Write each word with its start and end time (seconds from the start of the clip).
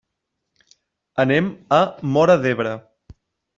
Anem 1.25 1.53
a 1.79 1.81
Móra 2.17 2.41
d'Ebre. 2.47 2.75